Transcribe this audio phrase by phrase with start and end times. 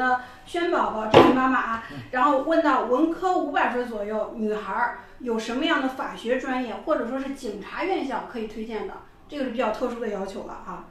[0.00, 8.94] 的轩宝宝这位妈妈啊，然后问到文科五百分左右，女孩儿有什么样的法学专业或者说是警察院校可以推荐的？
[9.28, 10.86] 这个是比较特殊的要求了啊。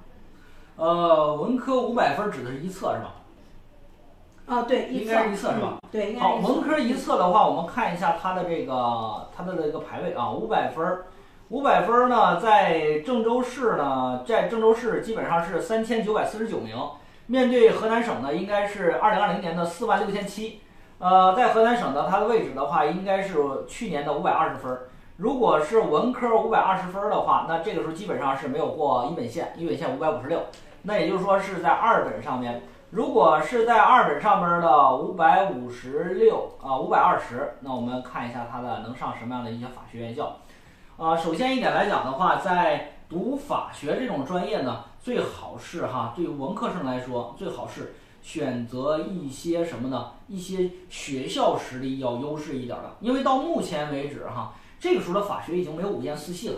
[0.78, 3.16] 呃，文科五百分指的是一册是吧？
[4.46, 5.78] 哦，对，应该是一册是吧？
[5.92, 11.06] 对，应该好，文科一册的话，我们看一下它的这个它的这个排位啊，五百分儿，
[11.50, 16.76] 五百分儿呢，在郑州市呢，在郑州市基本上是三千九百四十九名，
[17.30, 20.62] 面对河南省呢，应该是二零二零年的四万六千七，
[20.98, 23.38] 呃，在河南省呢，它的位置的话，应该是
[23.68, 24.76] 去年的五百二十分。
[25.18, 30.42] 如果是文科五百二十分的话，那这个时候基本上是没有过一本线，一本线五百五十六，
[30.82, 32.64] 那也就是说是在二本上面。
[32.90, 40.38] 如果是在二本上面的五百五十六啊，五百二十，那我们看一下它的能上什么样的一些法学院校。
[40.98, 50.12] 啊，首先一点来讲的话，在读法学这种专业呢，最好是哈，对于文科生来说，最好是选择一些什么呢？
[50.28, 56.56] 一些学校实力要优势一点的，因为到目前为止哈，这个时候的法学已经没有五院四系了，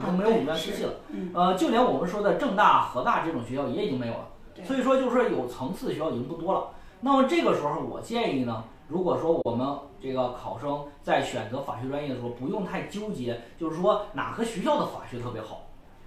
[0.00, 0.92] 已经没有五院四系了。
[1.32, 4.28] 呃，就连我们说的郑大、河大这种学校也已经没有了。
[4.64, 6.70] 所以说，就是说有层次的学校已经不多了。
[7.00, 9.66] 那么这个时候，我建议呢，如果说我们
[10.00, 15.62] 这个考生在选择法学专业的时候，不用太纠结，就是说哪个学校的法学特别好，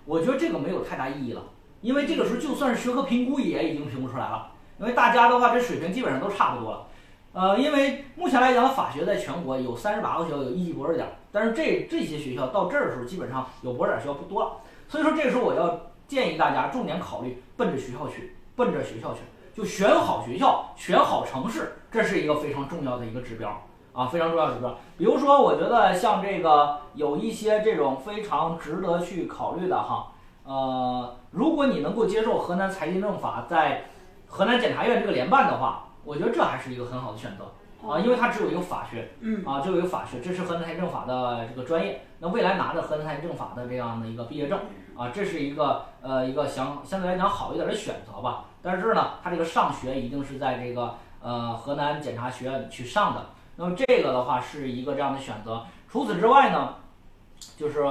[0.05, 1.41] 我觉得这个没有太大意义了。
[1.81, 6.87] 因为这个时候就算是学科评估也已经评不出来了，因为大家的话这水平基本上都差不多了。
[7.33, 14.51] 呃，因为目前来讲，法学在全国有三十八个学校有一级博士点，但是这这些学校到这儿的时候，基本上有博士点学校不多了。
[14.87, 18.33] 所以说这个时候我要建议大家重点考虑奔着学校去。
[18.57, 19.19] 奔着学校去，
[19.53, 23.55] 就选好学校，选好城市，这是一个非常重要的一个指标
[23.93, 24.75] 啊，非常重要指标。
[24.97, 30.07] 比如说，我觉得像这个有一些这种非常值得去考虑的哈，
[30.47, 33.83] 呃，如果你能够接受河南财经政法在
[34.25, 37.51] 河南检察院这个联办的话，我觉得这还是一个很好的选择
[37.85, 44.57] 啊，因为它只有一个法学，嗯，啊，只有一个法学，这是河南财经政法的这个专业，那未来拿着河南财经政法的这样的一个毕业证。
[44.95, 48.45] 啊，这是一个呃一个相相对来讲好一点的选择吧。
[48.63, 53.25] 但是呢，他这个上学一定是在这个呃河南检察学院去上的。
[53.57, 55.63] 那么这个的话是一个这样的选择。
[55.87, 56.75] 除此之外呢，
[57.55, 57.83] 就是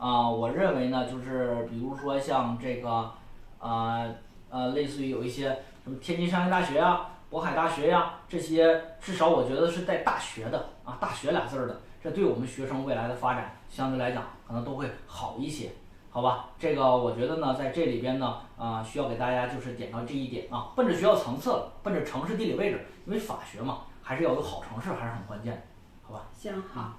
[0.00, 3.12] 啊，我认为呢，就是比如说像这个
[3.58, 4.10] 呃
[4.48, 5.48] 呃，类似于有一些
[5.84, 15.70] 什么天津商业大学呀、渤海大学呀这些，至少我觉得是带大学的啊，大学俩字儿的，这对我们学生未来的发展相对来讲可能都会好一些。
[16.08, 25.60] 好吧，这个我觉得呢，在这里边呢，啊，需要给大家就是点到这一点啊，奔着学校层次，奔着城市地理位置，因为法学嘛，还是要有好城市，还是很关键的，
[26.02, 26.22] 好吧？
[26.32, 26.94] 行好。